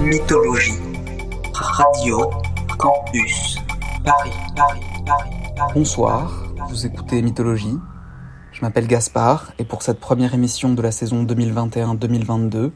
[0.00, 0.78] Mythologie.
[1.52, 2.30] Radio
[2.78, 3.58] Campus
[4.02, 5.72] Paris, Paris, Paris, Paris.
[5.74, 7.76] Bonsoir, vous écoutez Mythologie.
[8.50, 12.70] Je m'appelle Gaspard et pour cette première émission de la saison 2021-2022,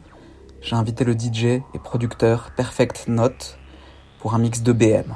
[0.61, 3.59] j'ai invité le DJ et producteur Perfect Note
[4.19, 5.15] pour un mix de BM.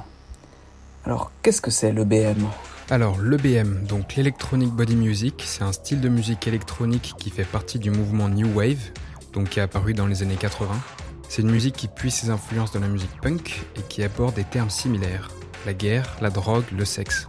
[1.05, 2.43] Alors, qu'est-ce que c'est le BM
[2.89, 7.79] Alors, l'EBM, donc l'Electronic Body Music, c'est un style de musique électronique qui fait partie
[7.79, 8.93] du mouvement New Wave,
[9.35, 10.69] donc qui est apparu dans les années 80.
[11.29, 14.45] C'est une musique qui puise ses influences de la musique punk et qui aborde des
[14.45, 15.29] termes similaires
[15.67, 17.29] la guerre, la drogue, le sexe.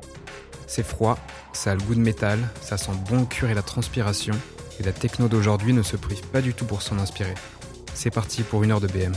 [0.68, 1.18] C'est froid,
[1.54, 4.36] ça a le goût de métal, ça sent bon le cuir et la transpiration,
[4.80, 7.34] et la techno d'aujourd'hui ne se prive pas du tout pour s'en inspirer.
[7.94, 9.14] C'est parti pour une heure de BM.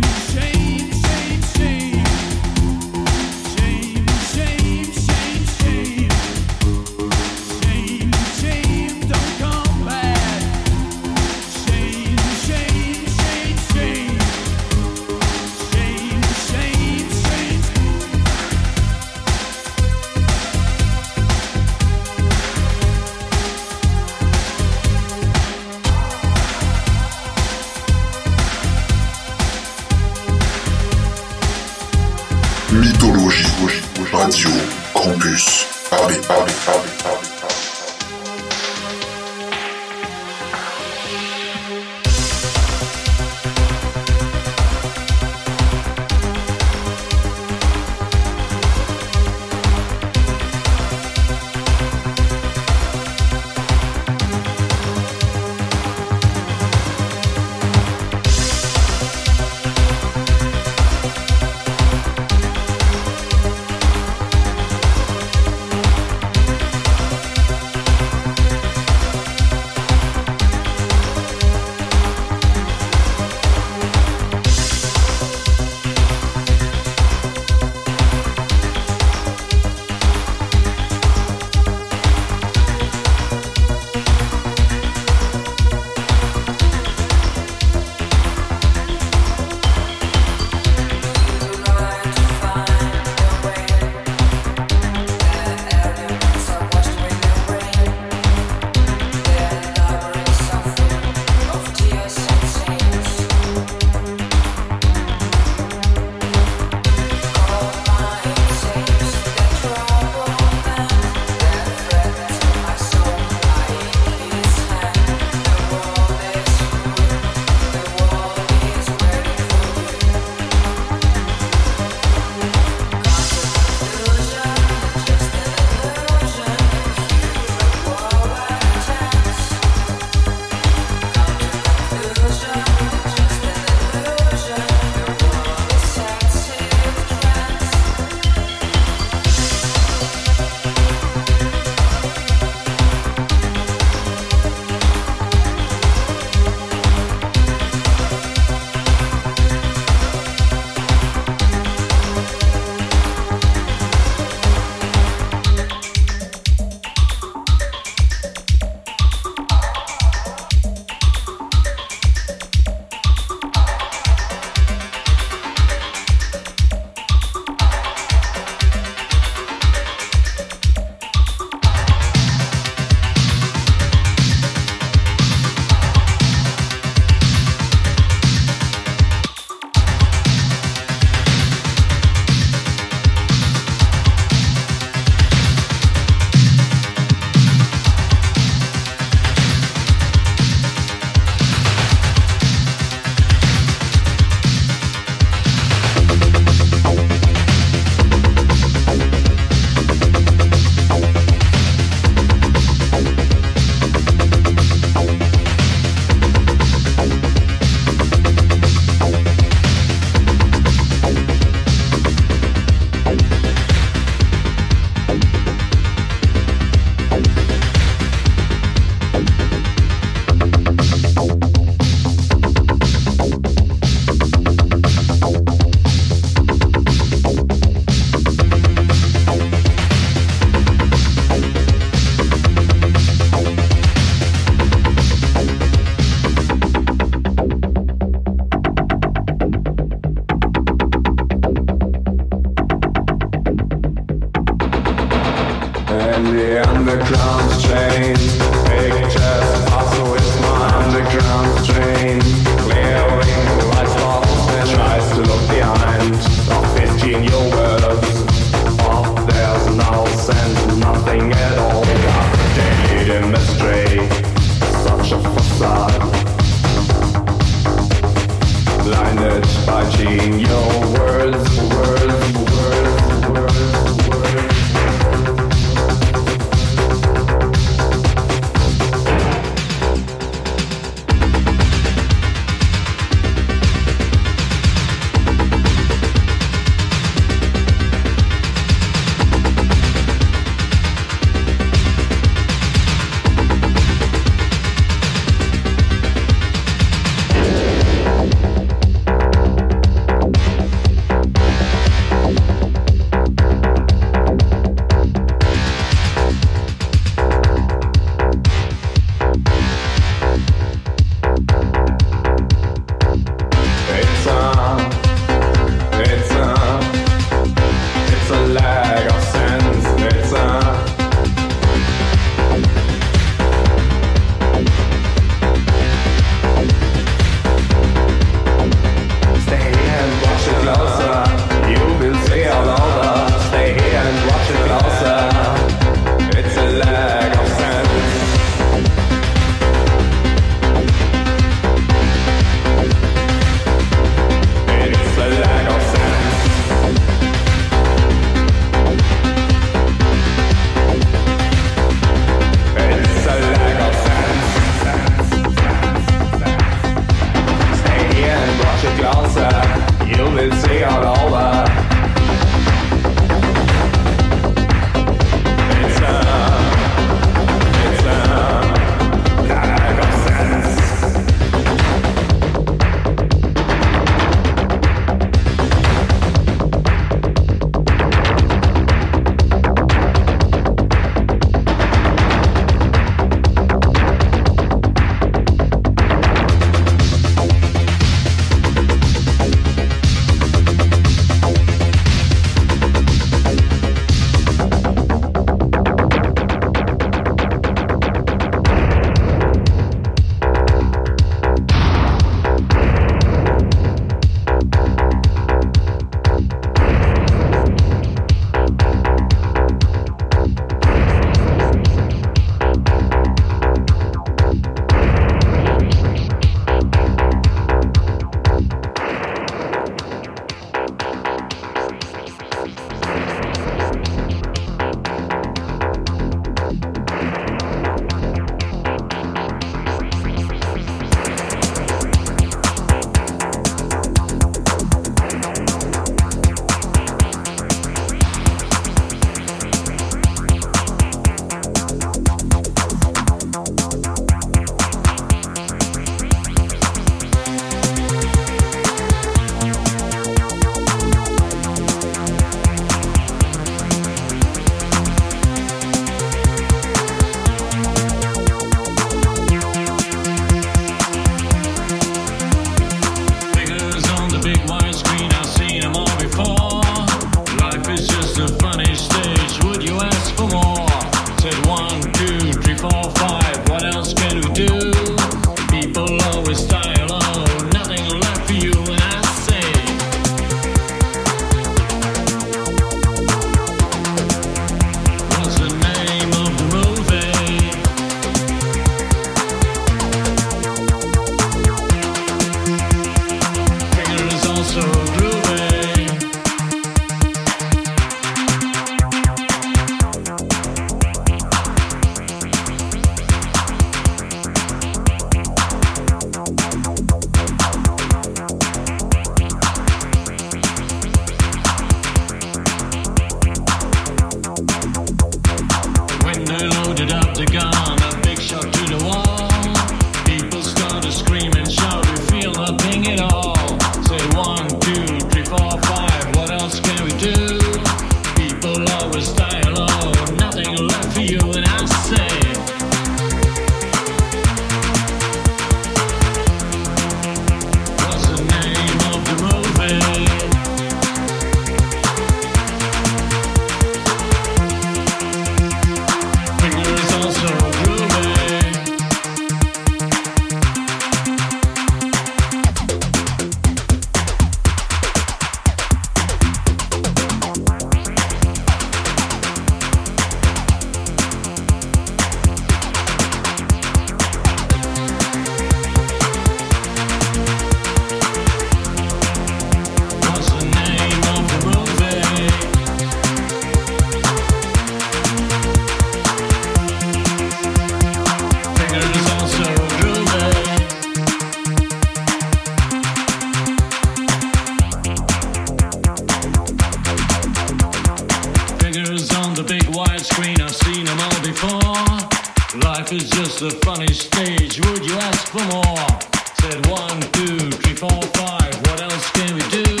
[593.71, 594.81] A funny stage.
[594.85, 596.19] Would you ask for more?
[596.59, 598.75] Said one, two, three, four, five.
[598.87, 600.00] What else can we do?